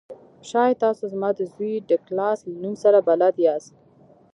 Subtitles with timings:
[0.49, 3.73] شاید تاسو زما د زوی ډګلاس له نوم سره بلد یاست